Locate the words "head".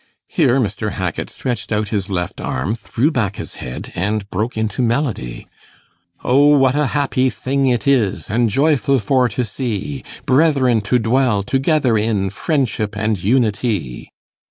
3.61-3.91